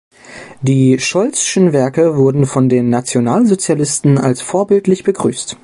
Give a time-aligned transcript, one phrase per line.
[0.63, 5.57] Die Scholz’schen Werke wurden von den Nationalsozialisten als vorbildlich begrüßt.